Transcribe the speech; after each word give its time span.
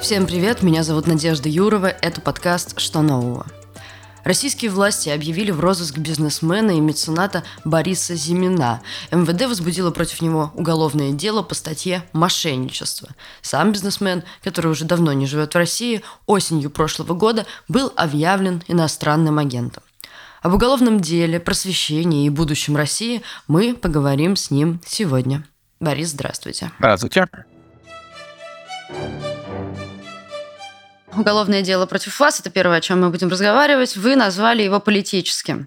Всем 0.00 0.26
привет, 0.26 0.62
меня 0.62 0.84
зовут 0.84 1.08
Надежда 1.08 1.48
Юрова, 1.48 1.86
это 1.86 2.20
подкаст 2.20 2.78
«Что 2.78 3.02
нового?». 3.02 3.46
Российские 4.22 4.70
власти 4.70 5.08
объявили 5.08 5.50
в 5.50 5.58
розыск 5.58 5.98
бизнесмена 5.98 6.70
и 6.70 6.80
мецената 6.80 7.42
Бориса 7.64 8.14
Зимина. 8.14 8.80
МВД 9.10 9.46
возбудило 9.46 9.90
против 9.90 10.22
него 10.22 10.52
уголовное 10.54 11.10
дело 11.10 11.42
по 11.42 11.56
статье 11.56 12.04
«Мошенничество». 12.12 13.08
Сам 13.42 13.72
бизнесмен, 13.72 14.22
который 14.44 14.70
уже 14.70 14.84
давно 14.84 15.12
не 15.12 15.26
живет 15.26 15.54
в 15.54 15.58
России, 15.58 16.02
осенью 16.26 16.70
прошлого 16.70 17.14
года 17.14 17.44
был 17.66 17.92
объявлен 17.96 18.62
иностранным 18.68 19.38
агентом. 19.38 19.82
Об 20.42 20.54
уголовном 20.54 21.00
деле, 21.00 21.40
просвещении 21.40 22.26
и 22.26 22.30
будущем 22.30 22.76
России 22.76 23.22
мы 23.48 23.74
поговорим 23.74 24.36
с 24.36 24.52
ним 24.52 24.80
сегодня. 24.86 25.44
Борис, 25.80 26.10
здравствуйте. 26.10 26.70
Здравствуйте. 26.78 27.26
Уголовное 31.18 31.62
дело 31.62 31.86
против 31.86 32.20
вас, 32.20 32.38
это 32.38 32.48
первое, 32.48 32.78
о 32.78 32.80
чем 32.80 33.00
мы 33.00 33.10
будем 33.10 33.28
разговаривать. 33.28 33.96
Вы 33.96 34.14
назвали 34.14 34.62
его 34.62 34.78
политическим. 34.78 35.66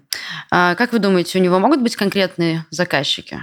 А 0.50 0.74
как 0.74 0.92
вы 0.92 0.98
думаете, 0.98 1.38
у 1.38 1.42
него 1.42 1.58
могут 1.58 1.82
быть 1.82 1.94
конкретные 1.94 2.64
заказчики? 2.70 3.38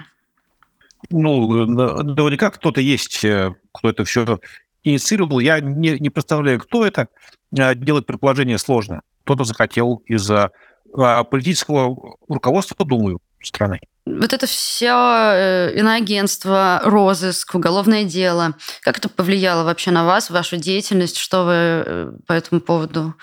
Ну, 1.12 1.66
наверняка 1.66 2.50
кто-то 2.50 2.81
есть, 2.81 3.23
э, 3.23 3.53
кто 3.72 3.90
это 3.90 4.05
все 4.05 4.40
инициировал. 4.84 5.40
Я 5.40 5.59
не, 5.59 6.00
не 6.00 6.09
представляю, 6.09 6.59
кто 6.59 6.86
это. 6.86 7.09
А, 7.58 7.76
делать 7.76 8.05
предположение 8.05 8.58
сложно. 8.58 9.02
Кто-то 9.23 9.44
захотел 9.44 10.02
из-за 10.05 10.52
а, 10.98 11.23
политического 11.23 12.16
руководства, 12.28 12.86
думаю, 12.86 13.20
страны. 13.41 13.79
Вот 14.05 14.34
это 14.34 14.48
все 14.48 15.34
э, 15.34 15.73
иноагентство, 15.75 16.81
розыск, 16.84 17.53
уголовное 17.55 18.05
дело. 18.05 18.55
Как 18.81 18.97
это 18.97 19.07
повлияло 19.07 19.63
вообще 19.63 19.91
на 19.91 20.05
вас, 20.05 20.30
вашу 20.30 20.57
деятельность? 20.57 21.17
Что 21.17 21.45
вы 21.45 21.53
э, 21.53 22.11
по 22.25 22.33
этому 22.33 22.61
поводу 22.61 23.14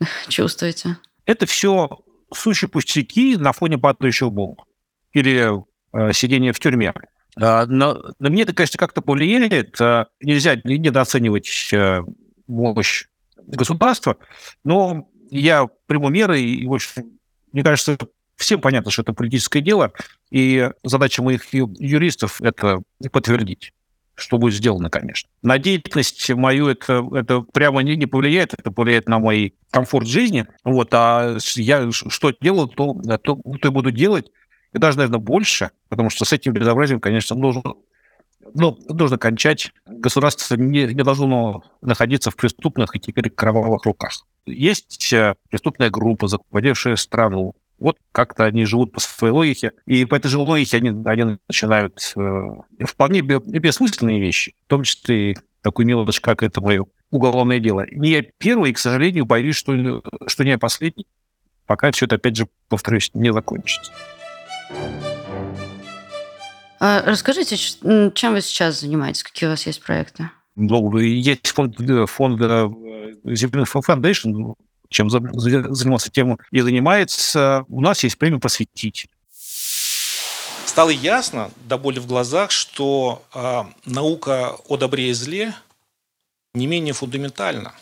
чувствуете? 0.28 0.98
Это 1.24 1.46
все 1.46 1.88
сущие 2.32 2.68
пустяки 2.68 3.36
на 3.36 3.52
фоне 3.52 3.78
падающего 3.78 4.30
бомбы 4.30 4.64
или 5.12 5.50
э, 5.92 6.12
сидения 6.12 6.52
в 6.52 6.60
тюрьме. 6.60 6.92
А, 7.40 7.66
но 7.66 8.02
на 8.18 8.30
мне 8.30 8.42
это, 8.42 8.54
конечно, 8.54 8.78
как-то 8.78 9.00
повлияет. 9.00 9.80
А, 9.80 10.08
нельзя 10.20 10.56
недооценивать 10.64 11.70
э, 11.72 12.02
мощь 12.46 13.06
государства, 13.46 14.16
но 14.62 15.08
я 15.30 15.66
приму 15.86 16.08
меры, 16.08 16.40
и, 16.40 16.66
в 16.66 16.72
общем, 16.72 17.18
мне 17.52 17.62
кажется, 17.62 17.98
всем 18.36 18.60
понятно, 18.60 18.90
что 18.90 19.02
это 19.02 19.12
политическое 19.12 19.60
дело, 19.60 19.92
и 20.30 20.70
задача 20.82 21.22
моих 21.22 21.52
юристов– 21.52 22.40
это 22.42 22.82
подтвердить 23.12 23.72
что 24.16 24.38
будет 24.38 24.54
сделано, 24.54 24.90
конечно. 24.90 25.28
На 25.42 25.58
деятельность 25.58 26.30
мою 26.30 26.68
это, 26.68 27.04
это 27.14 27.40
прямо 27.40 27.82
не, 27.82 27.96
не 27.96 28.06
повлияет, 28.06 28.54
это 28.54 28.70
повлияет 28.70 29.08
на 29.08 29.18
мой 29.18 29.54
комфорт 29.70 30.06
жизни. 30.06 30.46
Вот, 30.62 30.88
а 30.92 31.36
я 31.56 31.90
что 31.90 32.32
делаю, 32.40 32.68
то, 32.68 32.94
то, 33.22 33.36
то 33.36 33.68
и 33.68 33.70
буду 33.70 33.90
делать. 33.90 34.30
И 34.72 34.78
даже, 34.78 34.98
наверное, 34.98 35.20
больше, 35.20 35.70
потому 35.88 36.10
что 36.10 36.24
с 36.24 36.32
этим 36.32 36.52
безобразием, 36.52 37.00
конечно, 37.00 37.36
нужно, 37.36 37.74
ну, 38.54 38.78
нужно 38.88 39.18
кончать. 39.18 39.72
Государство 39.86 40.54
не, 40.56 40.86
не 40.86 41.02
должно 41.02 41.64
находиться 41.80 42.30
в 42.30 42.36
преступных 42.36 42.94
и 42.94 43.00
теперь 43.00 43.30
кровавых 43.30 43.84
руках. 43.84 44.24
Есть 44.46 45.12
э, 45.12 45.34
преступная 45.48 45.90
группа, 45.90 46.28
захватившая 46.28 46.96
страну, 46.96 47.54
вот 47.78 47.98
как-то 48.12 48.44
они 48.44 48.64
живут 48.64 48.92
по 48.92 49.00
своей 49.00 49.32
логике, 49.32 49.72
и 49.86 50.04
по 50.04 50.14
этой 50.14 50.28
же 50.28 50.38
логике 50.38 50.76
они, 50.76 50.90
они 51.04 51.38
начинают 51.48 52.12
э, 52.16 52.84
вполне 52.86 53.20
бессмысленные 53.20 54.20
вещи, 54.20 54.54
в 54.66 54.68
том 54.68 54.84
числе 54.84 55.32
и 55.32 55.36
такую 55.62 55.86
мелочь, 55.86 56.20
как 56.20 56.42
это 56.42 56.60
мое 56.60 56.86
уголовное 57.10 57.60
дело. 57.60 57.86
Не 57.90 58.10
я 58.10 58.22
первый, 58.38 58.70
и, 58.70 58.72
к 58.72 58.78
сожалению, 58.78 59.24
боюсь, 59.24 59.56
что, 59.56 60.02
что 60.26 60.44
не 60.44 60.50
я 60.50 60.58
последний, 60.58 61.06
пока 61.66 61.90
все 61.92 62.06
это, 62.06 62.16
опять 62.16 62.36
же, 62.36 62.48
повторюсь, 62.68 63.10
не 63.14 63.32
закончится. 63.32 63.92
А 66.80 67.02
расскажите, 67.06 67.56
чем 67.56 68.32
вы 68.32 68.40
сейчас 68.40 68.80
занимаетесь, 68.80 69.22
какие 69.22 69.46
у 69.48 69.50
вас 69.52 69.66
есть 69.66 69.82
проекты? 69.82 70.30
Ну, 70.56 70.96
есть 70.98 71.48
фонд, 71.48 71.76
фонд 72.08 72.40
Земляных 73.24 73.74
Foundation, 73.74 74.54
чем 74.94 75.10
занимался 75.10 76.10
тем 76.10 76.38
и 76.50 76.60
занимается. 76.60 77.64
У 77.68 77.80
нас 77.80 78.02
есть 78.04 78.16
премия 78.16 78.38
«Просветить». 78.38 79.08
Стало 80.64 80.90
ясно, 80.90 81.50
до 81.68 81.78
боли 81.78 81.98
в 81.98 82.06
глазах, 82.06 82.50
что 82.50 83.22
э, 83.32 83.62
наука 83.84 84.56
о 84.68 84.76
добре 84.76 85.10
и 85.10 85.12
зле 85.12 85.54
не 86.54 86.66
менее 86.66 86.94
фундаментальна. 86.94 87.74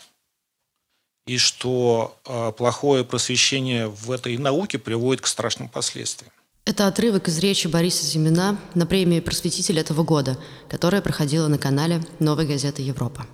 И 1.25 1.37
что 1.37 2.19
э, 2.25 2.51
плохое 2.57 3.03
просвещение 3.03 3.87
в 3.87 4.11
этой 4.11 4.37
науке 4.37 4.77
приводит 4.77 5.21
к 5.21 5.27
страшным 5.27 5.69
последствиям. 5.69 6.31
Это 6.65 6.87
отрывок 6.87 7.27
из 7.27 7.39
речи 7.39 7.67
Бориса 7.67 8.05
Зимина 8.05 8.57
на 8.73 8.85
премии 8.85 9.21
«Просветитель» 9.21 9.79
этого 9.79 10.03
года, 10.03 10.37
которая 10.69 11.01
проходила 11.01 11.47
на 11.47 11.57
канале 11.57 12.03
«Новой 12.19 12.45
газеты 12.45 12.81
Европа». 12.81 13.25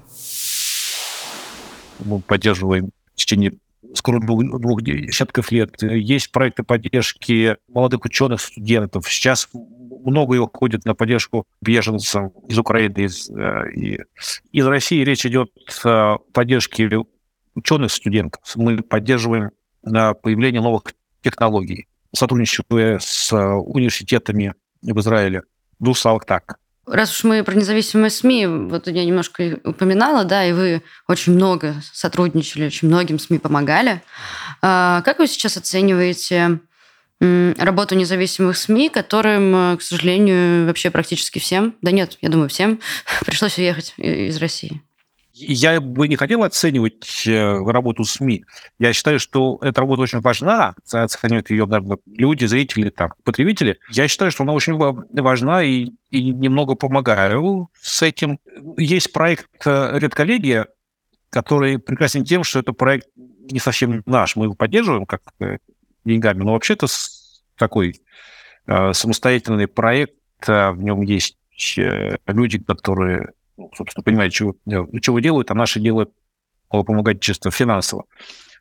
Мы 1.99 2.21
поддерживаем 2.21 2.91
в 3.13 3.15
течение 3.15 3.53
скоро 3.93 4.19
двух, 4.19 4.43
двух 4.59 4.81
десятков 4.81 5.51
лет. 5.51 5.81
Есть 5.81 6.31
проекты 6.31 6.63
поддержки 6.63 7.57
молодых 7.67 8.05
ученых, 8.05 8.41
студентов. 8.41 9.07
Сейчас 9.09 9.49
много 9.53 10.35
их 10.35 10.43
уходит 10.43 10.85
на 10.85 10.95
поддержку 10.95 11.45
беженцам 11.61 12.29
из 12.47 12.57
Украины, 12.57 13.05
из, 13.05 13.29
э, 13.29 13.71
и, 13.75 13.99
из 14.51 14.65
России. 14.65 15.03
Речь 15.03 15.25
идет 15.25 15.51
о 15.83 16.17
поддержке 16.33 16.89
ученых, 17.55 17.91
студентов. 17.91 18.41
Мы 18.55 18.81
поддерживаем 18.81 19.51
на 19.83 20.13
появление 20.13 20.61
новых 20.61 20.83
технологий, 21.21 21.87
сотрудничая 22.13 22.99
с 22.99 23.33
университетами 23.33 24.53
в 24.81 24.99
Израиле. 24.99 25.43
В 25.79 25.93
так. 26.25 26.59
Раз 26.89 27.11
уж 27.11 27.23
мы 27.23 27.43
про 27.43 27.53
независимые 27.53 28.09
СМИ, 28.09 28.47
вот 28.47 28.87
я 28.87 29.05
немножко 29.05 29.59
упоминала, 29.63 30.23
да, 30.23 30.43
и 30.43 30.53
вы 30.53 30.81
очень 31.07 31.33
много 31.33 31.75
сотрудничали, 31.93 32.65
очень 32.65 32.87
многим 32.87 33.19
СМИ 33.19 33.37
помогали. 33.37 34.01
А 34.63 35.01
как 35.03 35.19
вы 35.19 35.27
сейчас 35.27 35.55
оцениваете 35.55 36.59
работу 37.19 37.95
независимых 37.95 38.57
СМИ, 38.57 38.89
которым, 38.89 39.77
к 39.77 39.81
сожалению, 39.81 40.65
вообще 40.65 40.89
практически 40.89 41.37
всем, 41.37 41.75
да 41.81 41.91
нет, 41.91 42.17
я 42.21 42.29
думаю, 42.29 42.49
всем 42.49 42.79
пришлось 43.25 43.57
уехать 43.59 43.93
из 43.97 44.37
России? 44.37 44.81
Я 45.41 45.79
бы 45.79 46.09
не 46.09 46.17
хотел 46.17 46.43
оценивать 46.43 47.23
э, 47.25 47.63
работу 47.65 48.03
СМИ. 48.03 48.43
Я 48.77 48.91
считаю, 48.91 49.19
что 49.19 49.57
эта 49.61 49.79
работа 49.79 50.01
очень 50.01 50.19
важна, 50.19 50.75
оценивают 50.91 51.49
ее 51.49 51.65
наверное, 51.65 51.97
люди, 52.05 52.43
зрители, 52.45 52.89
там, 52.89 53.13
потребители. 53.23 53.79
Я 53.89 54.09
считаю, 54.09 54.31
что 54.31 54.43
она 54.43 54.51
очень 54.51 54.75
важна 54.75 55.63
и, 55.63 55.91
и 56.09 56.31
немного 56.31 56.75
помогаю 56.75 57.69
с 57.79 58.01
этим. 58.01 58.39
Есть 58.77 59.13
проект 59.13 59.47
э, 59.65 59.99
«Редколлегия», 59.99 60.67
который 61.29 61.79
прекрасен 61.79 62.25
тем, 62.25 62.43
что 62.43 62.59
это 62.59 62.73
проект 62.73 63.07
не 63.15 63.59
совсем 63.59 64.03
наш. 64.05 64.35
Мы 64.35 64.45
его 64.45 64.55
поддерживаем 64.55 65.05
как 65.05 65.21
э, 65.39 65.59
деньгами, 66.03 66.43
но 66.43 66.53
вообще-то 66.53 66.87
такой 67.57 68.01
самостоятельный 68.65 69.67
проект, 69.67 70.13
в 70.45 70.75
нем 70.77 71.01
есть 71.01 71.37
люди, 72.27 72.59
которые 72.59 73.31
собственно, 73.75 74.03
понимают, 74.03 74.33
чего, 74.33 74.55
чего 75.01 75.19
делают, 75.19 75.51
а 75.51 75.55
наши 75.55 75.79
делают 75.79 76.11
помогать 76.69 77.19
чисто 77.19 77.51
финансово. 77.51 78.05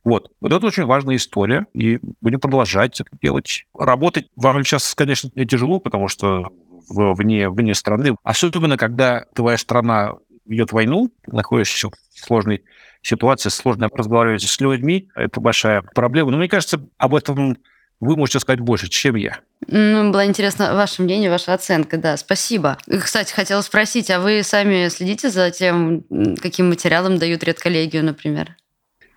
Вот. 0.04 0.30
Вот 0.40 0.52
это 0.52 0.66
очень 0.66 0.84
важная 0.84 1.16
история, 1.16 1.66
и 1.74 1.98
будем 2.20 2.40
продолжать 2.40 3.00
это 3.00 3.10
делать. 3.20 3.66
Работать 3.76 4.28
вам 4.36 4.64
сейчас, 4.64 4.94
конечно, 4.94 5.30
тяжело, 5.44 5.80
потому 5.80 6.08
что 6.08 6.48
вне, 6.88 7.48
вне 7.50 7.74
страны, 7.74 8.16
особенно 8.22 8.76
когда 8.76 9.26
твоя 9.34 9.58
страна 9.58 10.14
ведет 10.46 10.72
войну, 10.72 11.10
находишься 11.26 11.88
в 11.88 11.94
сложной 12.14 12.64
ситуации, 13.02 13.50
сложно 13.50 13.88
разговаривать 13.92 14.42
с 14.42 14.60
людьми, 14.60 15.08
это 15.14 15.40
большая 15.40 15.82
проблема. 15.82 16.30
Но 16.30 16.38
мне 16.38 16.48
кажется, 16.48 16.80
об 16.96 17.14
этом 17.14 17.58
вы 18.00 18.16
можете 18.16 18.40
сказать 18.40 18.60
больше, 18.60 18.88
чем 18.88 19.16
я. 19.16 19.40
Ну, 19.66 20.10
было 20.10 20.26
интересно 20.26 20.74
ваше 20.74 21.02
мнение, 21.02 21.30
ваша 21.30 21.54
оценка, 21.54 21.98
да, 21.98 22.16
спасибо. 22.16 22.78
Кстати, 22.88 23.32
хотела 23.32 23.60
спросить, 23.62 24.10
а 24.10 24.20
вы 24.20 24.42
сами 24.42 24.88
следите 24.88 25.30
за 25.30 25.50
тем, 25.50 26.04
каким 26.40 26.68
материалом 26.68 27.18
дают 27.18 27.42
редколлегию, 27.42 28.04
например? 28.04 28.56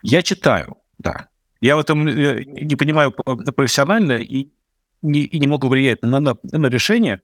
Я 0.01 0.23
читаю, 0.23 0.77
да. 0.97 1.27
Я 1.61 1.75
в 1.75 1.79
этом 1.79 2.07
э, 2.07 2.43
не 2.43 2.75
понимаю 2.75 3.11
профессионально 3.11 4.13
и 4.13 4.49
не, 5.03 5.21
и 5.21 5.39
не 5.39 5.47
могу 5.47 5.67
влиять 5.67 6.01
на, 6.01 6.19
на, 6.19 6.35
на 6.43 6.67
решение, 6.67 7.21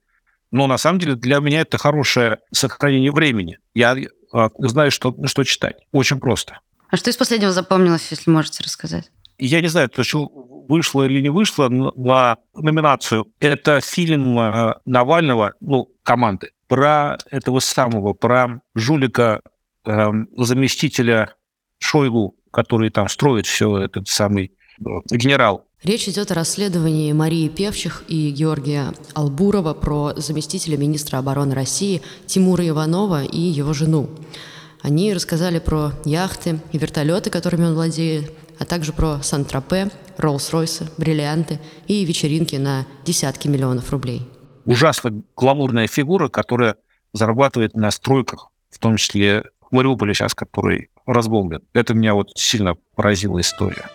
но 0.50 0.66
на 0.66 0.78
самом 0.78 1.00
деле 1.00 1.16
для 1.16 1.40
меня 1.40 1.62
это 1.62 1.76
хорошее 1.76 2.38
сохранение 2.52 3.12
времени. 3.12 3.58
Я 3.74 3.96
а, 4.32 4.50
знаю, 4.58 4.90
что, 4.90 5.14
что 5.26 5.44
читать. 5.44 5.76
Очень 5.92 6.20
просто. 6.20 6.60
А 6.90 6.96
что 6.96 7.10
из 7.10 7.16
последнего 7.16 7.52
запомнилось, 7.52 8.06
если 8.10 8.30
можете 8.30 8.62
рассказать? 8.62 9.10
Я 9.38 9.60
не 9.60 9.68
знаю, 9.68 9.90
что 10.00 10.24
вышло 10.68 11.04
или 11.04 11.20
не 11.20 11.30
вышло 11.30 11.68
на 11.68 12.36
номинацию. 12.54 13.26
Это 13.40 13.80
фильм 13.80 14.38
э, 14.38 14.74
Навального, 14.84 15.54
ну, 15.60 15.90
команды, 16.02 16.50
про 16.68 17.18
этого 17.30 17.60
самого, 17.60 18.12
про 18.12 18.60
жулика 18.74 19.40
э, 19.84 20.10
заместителя 20.36 21.34
Шойгу, 21.80 22.36
который 22.50 22.90
там 22.90 23.08
строит 23.08 23.46
все, 23.46 23.78
этот 23.78 24.08
самый 24.08 24.52
э, 24.78 24.84
генерал. 25.10 25.64
Речь 25.82 26.08
идет 26.08 26.32
о 26.32 26.34
расследовании 26.34 27.12
Марии 27.12 27.48
Певчих 27.48 28.02
и 28.08 28.30
Георгия 28.30 28.92
Албурова 29.14 29.74
про 29.74 30.12
заместителя 30.16 30.76
министра 30.76 31.18
обороны 31.18 31.54
России 31.54 32.02
Тимура 32.26 32.66
Иванова 32.66 33.22
и 33.22 33.40
его 33.40 33.72
жену. 33.72 34.10
Они 34.82 35.14
рассказали 35.14 35.60
про 35.60 35.92
яхты 36.04 36.60
и 36.72 36.78
вертолеты, 36.78 37.30
которыми 37.30 37.66
он 37.66 37.74
владеет, 37.74 38.32
а 38.58 38.64
также 38.64 38.92
про 38.92 39.22
Сан-Тропе, 39.22 39.90
Роллс-Ройсы, 40.18 40.90
бриллианты 40.98 41.60
и 41.86 42.04
вечеринки 42.04 42.56
на 42.56 42.86
десятки 43.04 43.48
миллионов 43.48 43.90
рублей. 43.92 44.28
Ужасно 44.64 45.22
гламурная 45.36 45.86
фигура, 45.86 46.28
которая 46.28 46.76
зарабатывает 47.12 47.74
на 47.74 47.90
стройках, 47.90 48.50
в 48.70 48.78
том 48.78 48.96
числе 48.96 49.44
в 49.60 49.74
Мариуполе 49.74 50.14
сейчас, 50.14 50.34
который 50.34 50.90
разбомблен. 51.06 51.62
Это 51.72 51.94
меня 51.94 52.14
вот 52.14 52.30
сильно 52.34 52.74
поразила 52.94 53.40
история. 53.40 53.86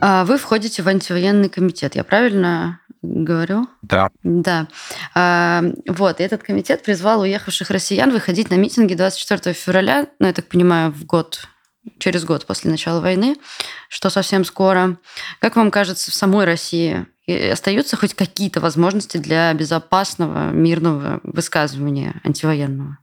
А 0.00 0.24
вы 0.24 0.38
входите 0.38 0.82
в 0.82 0.88
антивоенный 0.88 1.48
комитет, 1.48 1.96
я 1.96 2.04
правильно 2.04 2.80
говорю? 3.02 3.66
Да. 3.82 4.10
Да. 4.22 4.68
А, 5.14 5.62
вот, 5.88 6.20
этот 6.20 6.42
комитет 6.42 6.82
призвал 6.82 7.20
уехавших 7.20 7.70
россиян 7.70 8.10
выходить 8.10 8.50
на 8.50 8.54
митинги 8.54 8.94
24 8.94 9.54
февраля, 9.54 10.06
ну, 10.18 10.26
я 10.26 10.32
так 10.32 10.48
понимаю, 10.48 10.92
в 10.92 11.04
год 11.04 11.48
через 11.98 12.24
год 12.24 12.46
после 12.46 12.70
начала 12.70 13.00
войны, 13.00 13.36
что 13.88 14.10
совсем 14.10 14.44
скоро. 14.44 14.98
Как 15.40 15.56
вам 15.56 15.70
кажется, 15.70 16.10
в 16.10 16.14
самой 16.14 16.44
России 16.44 17.06
остаются 17.26 17.96
хоть 17.96 18.14
какие-то 18.14 18.60
возможности 18.60 19.16
для 19.16 19.52
безопасного, 19.54 20.50
мирного 20.50 21.20
высказывания 21.22 22.20
антивоенного? 22.24 22.98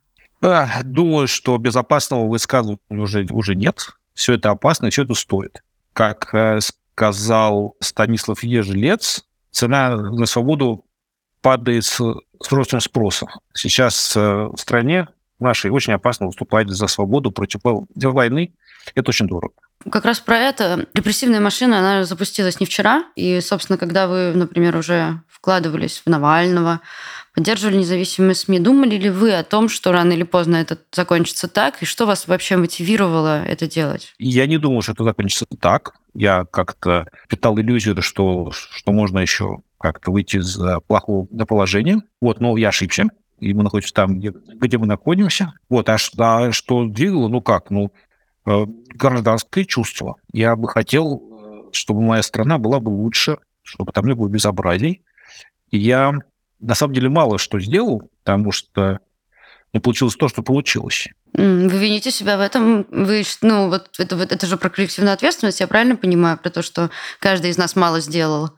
Думаю, 0.84 1.28
что 1.28 1.58
безопасного 1.58 2.28
высказывания 2.28 2.80
уже, 2.90 3.26
уже 3.30 3.56
нет. 3.56 3.92
Все 4.14 4.34
это 4.34 4.52
опасно, 4.52 4.90
все 4.90 5.04
это 5.04 5.14
стоит. 5.14 5.64
Как 5.94 6.34
э, 6.34 6.60
сказал 6.62 7.76
Станислав 7.80 8.44
Ежелец, 8.44 9.26
цена 9.52 9.96
на 9.96 10.26
свободу 10.26 10.86
падает 11.42 11.86
с, 11.86 12.00
с 12.00 12.52
ростом 12.52 12.82
спроса. 12.82 13.28
Сейчас 13.54 14.16
э, 14.16 14.20
в 14.20 14.58
стране 14.58 15.08
нашей 15.40 15.72
очень 15.72 15.94
опасно 15.94 16.28
выступать 16.28 16.70
за 16.70 16.88
свободу 16.88 17.32
против 17.32 17.62
войны. 17.64 18.54
Это 18.96 19.10
очень 19.10 19.28
дорого. 19.28 19.54
Как 19.90 20.06
раз 20.06 20.20
про 20.20 20.38
это. 20.38 20.88
Репрессивная 20.94 21.42
машина, 21.42 21.80
она 21.80 22.06
запустилась 22.06 22.60
не 22.60 22.66
вчера. 22.66 23.06
И, 23.16 23.42
собственно, 23.42 23.78
когда 23.78 24.08
вы, 24.08 24.32
например, 24.34 24.78
уже 24.78 25.22
вкладывались 25.28 26.02
в 26.06 26.10
Навального, 26.10 26.80
поддерживали 27.36 27.78
независимые 27.78 28.36
СМИ, 28.36 28.60
думали 28.60 28.96
ли 28.96 29.10
вы 29.10 29.34
о 29.34 29.44
том, 29.44 29.68
что 29.68 29.92
рано 29.92 30.14
или 30.14 30.24
поздно 30.24 30.58
это 30.58 30.78
закончится 30.94 31.50
так, 31.50 31.82
и 31.82 31.86
что 31.86 32.06
вас 32.06 32.28
вообще 32.28 32.56
мотивировало 32.56 33.44
это 33.44 33.68
делать? 33.68 34.14
Я 34.20 34.48
не 34.48 34.58
думал, 34.58 34.82
что 34.84 34.94
это 34.94 35.04
закончится 35.04 35.46
так. 35.60 35.96
Я 36.14 36.46
как-то 36.46 37.08
питал 37.28 37.60
иллюзию, 37.60 38.02
что, 38.02 38.52
что 38.52 38.92
можно 38.94 39.20
еще 39.20 39.58
как-то 39.80 40.12
выйти 40.12 40.38
из 40.38 40.58
плохого 40.88 41.26
положения. 41.46 42.02
Вот, 42.22 42.40
но 42.40 42.56
я 42.56 42.70
ошибся. 42.70 43.08
И 43.40 43.54
мы 43.54 43.64
находимся 43.64 43.94
там, 43.94 44.20
где, 44.20 44.32
где 44.32 44.78
мы 44.78 44.86
находимся. 44.86 45.54
Вот, 45.70 45.90
а, 45.90 45.98
а 46.18 46.52
что 46.52 46.86
двигало? 46.86 47.28
Ну 47.28 47.42
как? 47.42 47.70
Ну, 47.70 47.92
э, 48.46 48.66
гражданское 48.96 49.66
чувство. 49.66 50.16
Я 50.32 50.56
бы 50.56 50.68
хотел, 50.68 51.22
э, 51.22 51.70
чтобы 51.72 52.02
моя 52.02 52.24
страна 52.24 52.58
была 52.58 52.80
бы 52.80 52.90
лучше, 52.90 53.38
чтобы 53.64 53.92
там 53.92 54.06
не 54.06 54.16
было 54.16 54.30
безобразий. 54.30 55.04
И 55.72 55.78
я 55.78 56.14
на 56.60 56.76
самом 56.76 56.94
деле 56.94 57.10
мало 57.10 57.38
что 57.38 57.60
сделал, 57.60 58.10
потому 58.24 58.52
что 58.52 59.00
не 59.74 59.80
получилось 59.80 60.16
то, 60.16 60.28
что 60.30 60.44
получилось. 60.44 61.10
Вы 61.34 61.68
вините 61.68 62.12
себя 62.12 62.38
в 62.38 62.42
этом? 62.42 62.86
Вы, 62.92 63.24
ну, 63.42 63.70
вот 63.70 63.90
это, 63.98 64.16
это 64.16 64.46
же 64.46 64.58
про 64.58 64.70
коллективную 64.70 65.14
ответственность, 65.14 65.60
я 65.60 65.68
правильно 65.68 65.96
понимаю, 65.96 66.38
про 66.38 66.52
то, 66.52 66.62
что 66.62 66.92
каждый 67.20 67.50
из 67.50 67.58
нас 67.58 67.76
мало 67.76 68.00
сделал? 68.00 68.52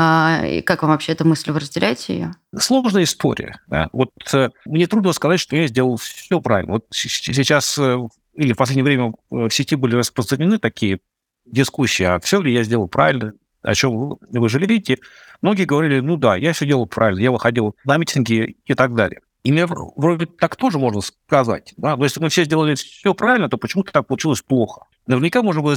А, 0.00 0.46
и 0.46 0.60
как 0.62 0.82
вам 0.82 0.92
вообще 0.92 1.10
эта 1.10 1.26
мысль? 1.26 1.50
Вы 1.50 1.58
разделяете 1.58 2.14
ее? 2.14 2.30
Сложная 2.56 3.02
история. 3.02 3.58
Да. 3.66 3.88
Вот 3.92 4.10
э, 4.32 4.50
мне 4.64 4.86
трудно 4.86 5.12
сказать, 5.12 5.40
что 5.40 5.56
я 5.56 5.66
сделал 5.66 5.96
все 5.96 6.40
правильно. 6.40 6.74
Вот 6.74 6.86
сейчас 6.92 7.76
э, 7.78 7.98
или 8.34 8.52
в 8.52 8.56
последнее 8.56 8.84
время 8.84 9.12
в 9.28 9.50
сети 9.50 9.74
были 9.74 9.96
распространены 9.96 10.60
такие 10.60 11.00
дискуссии, 11.46 12.04
а 12.04 12.20
все 12.20 12.40
ли 12.40 12.52
я 12.52 12.62
сделал 12.62 12.86
правильно, 12.86 13.32
о 13.62 13.74
чем 13.74 14.18
вы, 14.20 14.48
жалеете. 14.48 14.98
Многие 15.42 15.64
говорили, 15.64 15.98
ну 15.98 16.16
да, 16.16 16.36
я 16.36 16.52
все 16.52 16.64
делал 16.64 16.86
правильно, 16.86 17.18
я 17.18 17.32
выходил 17.32 17.74
на 17.84 17.96
митинги 17.96 18.56
и 18.66 18.74
так 18.74 18.94
далее. 18.94 19.22
И 19.42 19.50
мне 19.50 19.66
вроде 19.66 20.26
так 20.26 20.54
тоже 20.54 20.78
можно 20.78 21.00
сказать. 21.00 21.74
Да? 21.76 21.96
Но 21.96 22.04
если 22.04 22.20
мы 22.20 22.28
все 22.28 22.44
сделали 22.44 22.76
все 22.76 23.14
правильно, 23.14 23.48
то 23.48 23.56
почему-то 23.56 23.90
так 23.90 24.06
получилось 24.06 24.42
плохо. 24.42 24.82
Наверняка 25.08 25.42
можно 25.42 25.60
было, 25.60 25.76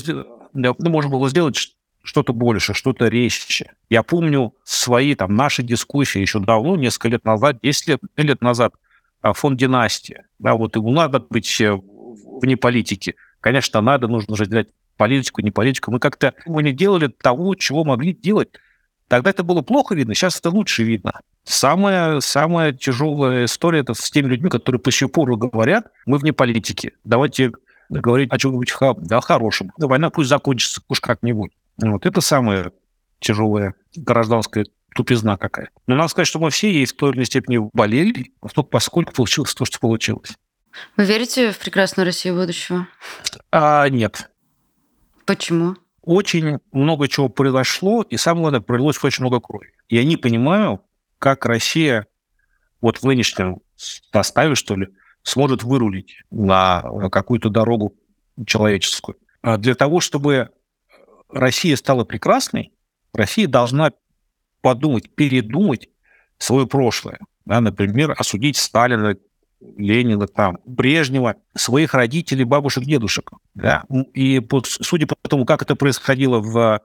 ну, 0.53 0.75
можно 0.77 1.09
было 1.09 1.27
сделать 1.27 1.75
что-то 2.03 2.33
больше, 2.33 2.73
что-то 2.73 3.07
резче. 3.07 3.73
Я 3.89 4.03
помню 4.03 4.53
свои, 4.63 5.15
там, 5.15 5.35
наши 5.35 5.63
дискуссии 5.63 6.19
еще 6.19 6.39
давно, 6.39 6.75
несколько 6.75 7.09
лет 7.09 7.25
назад, 7.25 7.59
10 7.61 7.87
лет, 7.87 7.99
лет 8.17 8.41
назад, 8.41 8.73
а, 9.21 9.33
фонд 9.33 9.59
«Династия». 9.59 10.25
Да, 10.39 10.55
вот 10.55 10.75
ему 10.75 10.91
надо 10.91 11.19
быть 11.19 11.61
вне 11.61 12.57
политики. 12.57 13.15
Конечно, 13.39 13.81
надо, 13.81 14.07
нужно 14.07 14.35
разделять 14.35 14.69
политику, 14.97 15.41
не 15.41 15.51
политику. 15.51 15.91
Мы 15.91 15.99
как-то 15.99 16.33
мы 16.45 16.63
не 16.63 16.73
делали 16.73 17.07
того, 17.07 17.55
чего 17.55 17.83
могли 17.83 18.13
делать. 18.13 18.49
Тогда 19.07 19.31
это 19.31 19.43
было 19.43 19.61
плохо 19.61 19.93
видно, 19.93 20.13
сейчас 20.13 20.39
это 20.39 20.49
лучше 20.49 20.83
видно. 20.83 21.19
Самая, 21.43 22.19
самая 22.19 22.71
тяжелая 22.71 23.45
история 23.45 23.79
это 23.79 23.93
с 23.93 24.09
теми 24.09 24.27
людьми, 24.27 24.49
которые 24.49 24.79
по 24.79 24.91
сих 24.91 25.11
пор 25.11 25.35
говорят, 25.35 25.87
мы 26.05 26.17
вне 26.17 26.33
политики. 26.33 26.93
Давайте 27.03 27.51
говорить 27.89 28.31
о 28.31 28.37
чем-нибудь 28.37 28.73
да, 28.97 29.19
хорошем. 29.21 29.71
Война 29.77 30.09
пусть 30.11 30.29
закончится 30.29 30.81
уж 30.87 31.01
как-нибудь. 31.01 31.51
Вот 31.77 32.05
это 32.05 32.21
самая 32.21 32.71
тяжелая 33.19 33.75
гражданская 33.95 34.65
тупизна 34.95 35.37
какая. 35.37 35.69
Но 35.87 35.95
надо 35.95 36.09
сказать, 36.09 36.27
что 36.27 36.39
мы 36.39 36.49
все 36.49 36.71
ей 36.71 36.85
в 36.85 36.93
той 36.93 37.11
или 37.11 37.17
иной 37.17 37.25
степени 37.25 37.57
болели, 37.73 38.33
поскольку 38.69 39.13
получилось 39.13 39.53
то, 39.53 39.65
что 39.65 39.79
получилось. 39.79 40.37
Вы 40.97 41.05
верите 41.05 41.51
в 41.51 41.59
прекрасную 41.59 42.05
Россию 42.05 42.35
будущего? 42.35 42.87
А, 43.51 43.87
нет. 43.89 44.31
Почему? 45.25 45.75
Очень 46.01 46.59
много 46.71 47.07
чего 47.07 47.29
произошло, 47.29 48.01
и 48.01 48.17
самое 48.17 48.43
главное, 48.43 48.61
пролилось 48.61 49.01
очень 49.03 49.23
много 49.23 49.39
крови. 49.39 49.73
Я 49.87 50.03
не 50.03 50.17
понимаю, 50.17 50.81
как 51.19 51.45
Россия 51.45 52.07
вот 52.79 52.97
в 52.97 53.03
нынешнем 53.03 53.61
составе, 53.75 54.55
что 54.55 54.75
ли, 54.75 54.87
сможет 55.23 55.63
вырулить 55.63 56.23
на 56.31 56.81
какую-то 57.11 57.49
дорогу 57.49 57.95
человеческую. 58.47 59.17
А 59.43 59.57
для 59.57 59.75
того, 59.75 59.99
чтобы 59.99 60.49
Россия 61.31 61.75
стала 61.75 62.03
прекрасной, 62.03 62.71
Россия 63.13 63.47
должна 63.47 63.91
подумать, 64.61 65.13
передумать 65.13 65.89
свое 66.37 66.67
прошлое. 66.67 67.19
Да, 67.45 67.59
например, 67.61 68.13
осудить 68.17 68.57
Сталина, 68.57 69.15
Ленина, 69.59 70.27
там, 70.27 70.59
Брежнева, 70.65 71.35
своих 71.55 71.93
родителей, 71.93 72.43
бабушек, 72.43 72.83
дедушек. 72.83 73.31
Да? 73.53 73.83
И 74.13 74.39
по, 74.39 74.61
судя 74.65 75.07
по 75.07 75.15
тому, 75.27 75.45
как 75.45 75.61
это 75.61 75.75
происходило 75.75 76.39
в, 76.39 76.81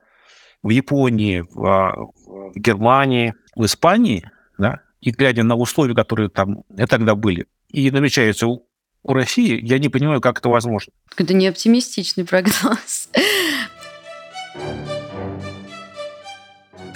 в 0.63 0.69
Японии, 0.69 1.45
в, 1.51 2.13
в 2.27 2.53
Германии, 2.55 3.35
в 3.55 3.65
Испании, 3.65 4.31
да, 4.59 4.81
и 5.01 5.11
глядя 5.11 5.43
на 5.43 5.55
условия, 5.55 5.95
которые 5.95 6.29
там 6.29 6.65
тогда 6.89 7.15
были, 7.15 7.47
и 7.69 7.91
намечаются 7.91 8.47
у, 8.47 8.67
у 9.03 9.13
России, 9.13 9.59
я 9.63 9.79
не 9.79 9.89
понимаю, 9.89 10.21
как 10.21 10.39
это 10.39 10.49
возможно. 10.49 10.93
Это 11.17 11.33
не 11.35 11.47
оптимистичный 11.47 12.25
прогноз. 12.25 13.09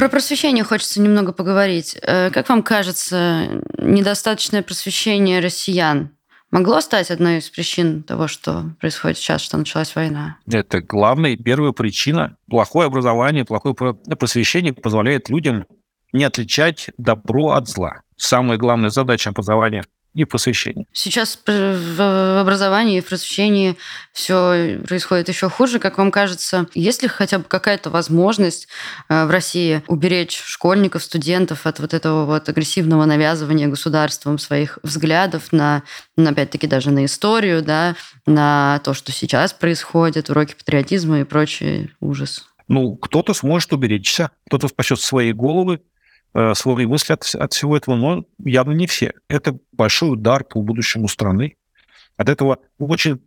Про 0.01 0.09
просвещение 0.09 0.65
хочется 0.65 1.01
немного 1.01 1.33
поговорить. 1.33 1.97
Э, 2.01 2.31
как 2.31 2.49
вам 2.49 2.63
кажется, 2.63 3.63
недостаточное 3.77 4.63
просвещение 4.63 5.41
россиян 5.41 6.11
могло 6.51 6.81
стать 6.81 7.11
одной 7.11 7.39
из 7.39 7.51
причин 7.51 8.03
того, 8.03 8.27
что 8.27 8.73
происходит 8.81 9.19
сейчас, 9.19 9.43
что 9.43 9.59
началась 9.59 9.95
война? 9.95 10.39
Это 10.51 10.81
главная 10.81 11.37
первая 11.37 11.73
причина. 11.73 12.37
Плохое 12.49 12.87
образование, 12.87 13.45
плохое 13.45 13.75
просвещение 13.75 14.73
позволяет 14.73 15.29
людям 15.29 15.67
не 16.13 16.25
отличать 16.25 16.89
добро 16.99 17.51
от 17.51 17.69
зла. 17.69 18.01
Самая 18.17 18.59
главная 18.59 18.91
задача 18.91 19.31
образования 19.31 19.85
и 20.15 20.25
просвещения. 20.25 20.87
Сейчас 20.93 21.39
в 21.47 22.41
образовании 22.41 22.99
и 22.99 23.01
в 23.01 23.07
просвещении 23.07 23.77
все 24.13 24.81
происходит 24.87 25.29
еще 25.29 25.49
хуже, 25.49 25.79
как 25.79 25.99
вам 25.99 26.11
кажется. 26.11 26.67
Есть 26.75 27.03
ли 27.03 27.09
хотя 27.09 27.39
бы 27.39 27.45
какая-то 27.45 27.91
возможность 27.91 28.69
э, 29.09 29.27
в 29.27 29.31
России 29.31 29.83
уберечь 29.87 30.41
школьников, 30.45 31.05
студентов 31.05 31.67
от 31.67 31.79
вот 31.79 31.95
этого 31.95 32.27
вот 32.27 32.49
агрессивного 32.49 33.05
навязывания 33.05 33.69
государством 33.69 34.39
своих 34.39 34.79
взглядов 34.83 35.53
на, 35.53 35.83
опять-таки, 36.17 36.67
даже 36.67 36.91
на 36.91 37.05
историю, 37.05 37.63
да, 37.63 37.95
на 38.27 38.81
то, 38.85 38.95
что 38.95 39.13
сейчас 39.13 39.53
происходит, 39.53 40.31
уроки 40.31 40.55
патриотизма 40.55 41.21
и 41.21 41.25
прочий 41.25 41.93
ужас? 42.01 42.47
Ну, 42.69 42.97
кто-то 42.97 43.35
сможет 43.35 43.73
уберечься, 43.73 44.31
кто-то 44.47 44.69
спасет 44.69 45.01
свои 45.01 45.33
головы, 45.33 45.81
э, 46.35 46.55
свои 46.55 46.87
мысли 46.87 47.13
от, 47.13 47.35
от 47.35 47.53
всего 47.53 47.77
этого, 47.77 47.97
но 47.97 48.25
явно 48.45 48.73
не 48.73 48.87
все. 48.87 49.15
Это 49.29 49.59
большой 49.73 50.13
удар 50.13 50.45
по 50.45 50.63
будущему 50.63 51.09
страны. 51.09 51.57
От 52.17 52.29
этого 52.29 52.59
очень 52.79 53.21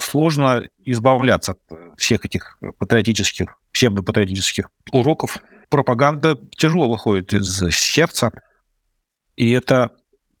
сложно 0.00 0.62
избавляться 0.84 1.52
от 1.52 1.98
всех 1.98 2.24
этих 2.24 2.58
патриотических, 2.78 3.58
псевдопатриотических 3.72 4.70
уроков. 4.90 5.38
Пропаганда 5.68 6.38
тяжело 6.56 6.90
выходит 6.90 7.32
из 7.32 7.60
сердца, 7.70 8.30
и 9.36 9.50
это 9.50 9.90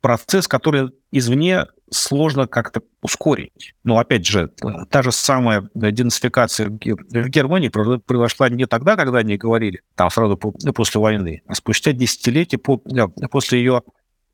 процесс, 0.00 0.48
который 0.48 0.90
извне 1.10 1.66
сложно 1.92 2.46
как-то 2.46 2.82
ускорить. 3.02 3.74
Но 3.84 3.98
опять 3.98 4.26
же, 4.26 4.50
та 4.90 5.02
же 5.02 5.12
самая 5.12 5.68
денацификация 5.74 6.68
в 6.68 6.76
Германии 6.76 7.68
произошла 7.68 8.48
не 8.48 8.66
тогда, 8.66 8.96
когда 8.96 9.18
они 9.18 9.36
говорили, 9.36 9.82
там 9.94 10.10
сразу 10.10 10.36
после 10.36 11.00
войны, 11.00 11.42
а 11.46 11.54
спустя 11.54 11.92
десятилетия 11.92 12.58
после 12.58 13.58
ее 13.58 13.82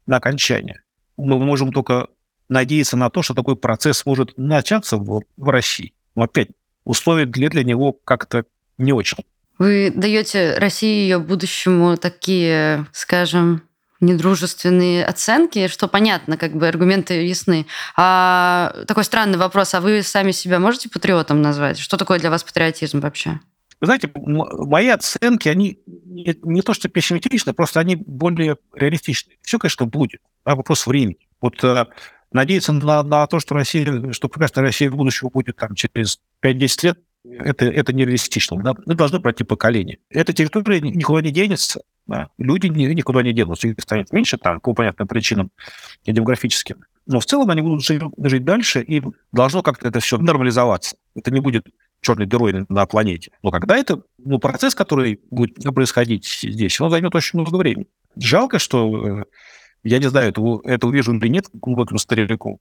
окончания. 0.07 0.83
Мы 1.17 1.39
можем 1.39 1.73
только 1.73 2.09
надеяться 2.49 2.97
на 2.97 3.11
то, 3.11 3.23
что 3.23 3.35
такой 3.35 3.57
процесс 3.57 4.07
может 4.07 4.39
начаться 4.39 4.97
в, 4.97 5.23
в 5.37 5.49
России. 5.49 5.93
Но 6.15 6.23
опять, 6.23 6.49
условия 6.85 7.27
для, 7.27 7.51
для 7.51 7.65
него 7.65 7.93
как-то 7.93 8.45
не 8.79 8.93
очень. 8.93 9.19
Вы 9.59 9.93
даете 9.95 10.57
России 10.57 11.03
ее 11.03 11.19
будущему 11.19 11.97
такие, 11.97 12.87
скажем, 12.93 13.63
недружественные 14.01 15.05
оценки, 15.05 15.69
что 15.69 15.89
понятно, 15.89 16.37
как 16.37 16.55
бы 16.55 16.69
аргументы 16.69 17.27
ясны. 17.27 17.67
А 17.97 18.75
такой 18.87 19.05
странный 19.05 19.39
вопрос, 19.39 19.75
а 19.75 19.81
вы 19.81 20.03
сами 20.03 20.33
себя 20.33 20.59
можете 20.59 20.89
патриотом 20.89 21.43
назвать? 21.43 21.79
Что 21.79 21.97
такое 21.97 22.19
для 22.19 22.31
вас 22.31 22.45
патриотизм 22.45 23.01
вообще? 23.01 23.41
Вы 23.81 23.87
знаете, 23.87 24.11
мои 24.15 24.89
оценки, 24.89 25.49
они 25.49 25.79
не, 25.87 26.37
не 26.43 26.63
то 26.63 26.75
что 26.75 26.89
пессимистичны, 26.89 27.53
просто 27.53 27.81
они 27.81 27.97
более 27.97 28.57
реалистичны. 28.75 29.35
Все, 29.43 29.59
конечно, 29.59 29.87
будет. 29.87 30.21
А 30.45 30.57
вопрос 30.57 30.87
времени. 30.87 31.29
Вот 31.41 31.63
э, 31.63 31.87
надеяться 32.33 32.73
на, 32.73 33.03
на 33.05 33.27
то, 33.29 33.39
что 33.39 33.55
Россия, 33.55 34.13
что 34.13 34.29
прекрасная 34.29 34.65
Россия 34.65 34.91
в 34.91 34.97
будущем 34.97 35.29
будет 35.29 35.57
там 35.57 35.75
через 35.77 36.19
5-10 36.43 36.87
лет, 36.87 36.99
это, 37.25 37.67
это 37.67 37.93
нереалистично. 37.93 38.57
Мы 38.57 38.95
должны 38.95 39.21
пройти 39.21 39.45
поколение. 39.45 39.99
Эта 40.11 40.33
территория 40.33 40.81
никуда 40.81 41.23
не 41.23 41.31
денется. 41.31 41.83
Да? 42.09 42.31
Люди 42.39 42.67
никуда 42.67 43.23
не 43.23 43.33
денутся. 43.33 43.69
Их 43.69 43.75
станет 43.79 44.13
меньше 44.13 44.39
там, 44.39 44.61
по 44.61 44.75
понятным 44.75 45.07
причинам 45.07 45.51
и 46.05 46.13
демографическим. 46.13 46.85
Но 47.07 47.21
в 47.21 47.27
целом 47.27 47.51
они 47.51 47.63
будут 47.63 47.85
жить, 47.85 48.03
жить 48.19 48.45
дальше, 48.45 48.83
и 48.83 49.03
должно 49.31 49.63
как-то 49.63 49.89
это 49.89 50.01
все 50.01 50.19
нормализоваться. 50.19 50.97
Это 51.15 51.31
не 51.31 51.41
будет 51.41 51.67
черной 52.01 52.27
дырой 52.27 52.67
на 52.69 52.87
планете. 52.87 53.31
Но 53.43 53.51
когда 53.51 53.77
это 53.77 54.03
ну, 54.19 54.39
процесс, 54.39 54.75
который 54.75 55.21
будет 55.31 55.63
происходить 55.75 56.27
здесь, 56.27 56.81
он 56.81 56.91
займет 56.91 57.15
очень 57.15 57.39
много 57.39 57.57
времени. 57.57 57.87
Жалко, 58.17 58.59
что 58.59 59.21
э, 59.21 59.25
я 59.85 59.99
не 59.99 60.09
знаю, 60.09 60.31
это, 60.31 60.43
это 60.65 60.87
увижу 60.87 61.15
или 61.15 61.29
нет 61.29 61.47
глубоким 61.53 61.99
стариком. 61.99 62.59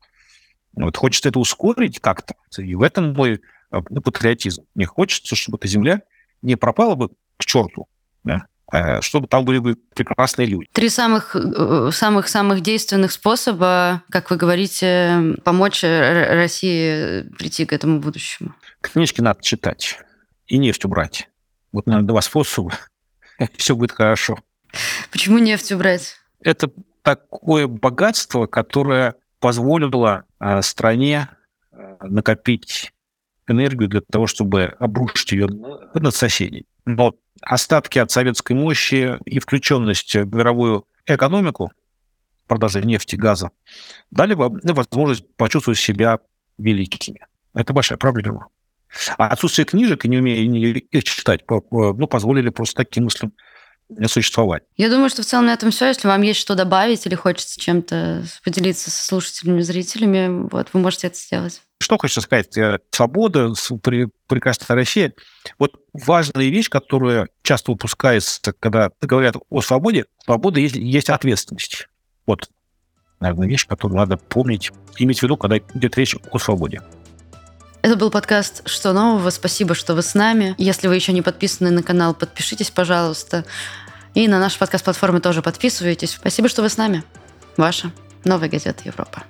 Вот, 0.74 0.98
хочется 0.98 1.30
это 1.30 1.40
ускорить 1.40 2.00
как-то. 2.00 2.36
И 2.58 2.76
в 2.76 2.82
этом 2.82 3.14
мой 3.14 3.42
ну, 3.72 4.02
патриотизм. 4.02 4.64
Мне 4.76 4.86
хочется, 4.86 5.36
чтобы 5.36 5.58
эта 5.58 5.68
земля 5.68 6.02
не 6.42 6.56
пропала 6.56 6.96
бы 6.96 7.10
к 7.38 7.46
черту, 7.46 7.88
да, 8.24 8.48
чтобы 9.02 9.28
там 9.28 9.46
были 9.46 9.60
бы 9.60 9.78
прекрасные 9.96 10.48
люди. 10.48 10.68
Три 10.74 10.90
самых 10.90 11.36
э, 11.36 11.90
самых 11.94 12.28
самых 12.28 12.62
действенных 12.62 13.12
способа, 13.12 14.04
как 14.10 14.30
вы 14.30 14.36
говорите, 14.36 15.36
помочь 15.46 15.84
России 15.84 17.22
прийти 17.38 17.66
к 17.66 17.72
этому 17.72 18.00
будущему. 18.00 18.54
Книжки 18.82 19.22
надо 19.22 19.42
читать 19.42 20.00
и 20.48 20.58
нефть 20.58 20.86
убрать. 20.86 21.30
Вот, 21.72 21.86
наверное, 21.86 22.08
два 22.08 22.22
способа. 22.22 22.74
Все 23.58 23.76
будет 23.76 23.92
хорошо. 23.92 24.38
Почему 25.12 25.38
нефть 25.38 25.72
убрать? 25.72 26.16
Это 26.42 26.70
такое 27.04 27.68
богатство, 27.68 28.48
которое 28.48 29.16
позволило 29.40 30.26
э, 30.40 30.62
стране 30.62 31.30
э, 31.72 31.98
накопить 32.02 32.92
энергию 33.48 33.88
для 33.88 34.02
того, 34.02 34.28
чтобы 34.28 34.76
обрушить 34.80 35.32
ее 35.32 35.48
над 35.94 36.14
соседей. 36.14 36.66
Но 36.86 37.16
остатки 37.42 38.00
от 38.00 38.12
советской 38.12 38.54
мощи 38.54 39.18
и 39.26 39.40
включенность 39.40 40.16
в 40.16 40.36
мировую 40.36 40.86
экономику, 41.06 41.72
продажи 42.48 42.82
нефти, 42.82 43.16
газа, 43.16 43.52
дали 44.12 44.34
вам 44.34 44.60
возможность 44.64 45.26
почувствовать 45.36 45.80
себя 45.80 46.20
великими. 46.58 47.26
Это 47.54 47.74
большая 47.74 47.98
проблема. 47.98 48.48
А 49.18 49.28
отсутствие 49.28 49.66
книжек 49.66 50.06
и 50.06 50.08
не 50.08 50.18
умение 50.18 50.80
их 50.80 51.04
читать 51.04 51.42
ну, 51.50 52.08
позволили 52.08 52.50
просто 52.50 52.78
таким 52.78 53.06
мыслям 53.06 53.34
существовать. 54.06 54.64
Я 54.76 54.90
думаю, 54.90 55.10
что 55.10 55.22
в 55.22 55.26
целом 55.26 55.46
на 55.46 55.54
этом 55.54 55.72
все. 55.72 55.88
Если 55.88 56.08
вам 56.08 56.22
есть 56.22 56.40
что 56.40 56.56
добавить 56.56 57.06
или 57.06 57.16
хочется 57.16 57.60
чем-то 57.60 58.24
поделиться 58.44 58.92
со 58.92 59.06
слушателями, 59.06 59.62
зрителями, 59.62 60.48
вот 60.52 60.70
вы 60.74 60.80
можете 60.80 61.08
это 61.08 61.18
сделать. 61.18 61.62
Что 61.80 61.98
хочется 61.98 62.22
сказать? 62.22 62.58
Э, 62.58 62.80
свобода, 62.92 63.54
прекрасная 64.28 64.76
Россия. 64.76 65.14
Вот 65.60 65.80
важная 65.94 66.48
вещь, 66.48 66.70
которая 66.70 67.30
часто 67.44 67.72
упускается, 67.72 68.54
когда 68.60 68.90
говорят 69.02 69.36
о 69.50 69.62
свободе, 69.62 70.06
свобода 70.26 70.60
есть, 70.60 70.76
есть 70.76 71.10
ответственность. 71.10 71.88
Вот, 72.26 72.50
наверное, 73.20 73.48
вещь, 73.48 73.68
которую 73.68 73.98
надо 73.98 74.18
помнить, 74.18 74.72
иметь 74.98 75.20
в 75.20 75.24
виду, 75.24 75.38
когда 75.38 75.60
идет 75.60 75.98
речь 75.98 76.16
о 76.32 76.40
свободе. 76.40 76.82
Это 77.88 77.96
был 77.96 78.12
подкаст 78.12 78.64
«Что 78.66 78.92
нового?». 78.92 79.30
Спасибо, 79.30 79.74
что 79.74 79.96
вы 79.96 80.02
с 80.02 80.14
нами. 80.14 80.56
Если 80.58 80.90
вы 80.90 80.96
еще 80.96 81.14
не 81.14 81.22
подписаны 81.22 81.72
на 81.72 81.82
канал, 81.82 82.14
подпишитесь, 82.14 82.70
пожалуйста. 82.70 83.46
И 84.14 84.28
на 84.28 84.42
наши 84.42 84.60
подкаст-платформы 84.60 85.22
тоже 85.22 85.42
подписывайтесь. 85.42 86.12
Спасибо, 86.12 86.50
что 86.50 86.64
вы 86.64 86.68
с 86.68 86.76
нами. 86.76 87.06
Ваша 87.56 87.94
Новая 88.26 88.50
газета 88.50 88.82
Европа. 88.84 89.24